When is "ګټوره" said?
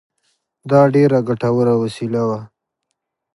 1.29-1.73